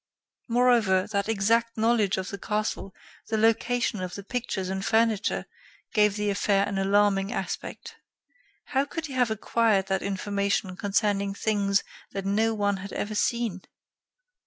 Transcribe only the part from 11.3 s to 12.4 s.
things that